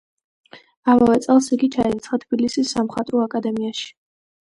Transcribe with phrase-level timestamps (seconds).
[0.93, 3.91] ამავე წელს იგი ჩაირიცხა თბილისის სამხატვრო აკადემიაში.